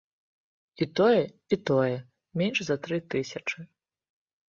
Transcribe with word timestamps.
І 0.85 0.85
тое, 0.99 1.19
і 1.57 1.59
тое 1.69 1.91
менш 2.43 2.57
за 2.71 2.77
тры 2.87 2.97
тысячы. 3.15 3.57